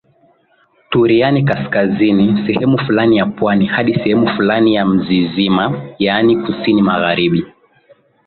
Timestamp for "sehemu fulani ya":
2.47-3.25, 3.93-4.85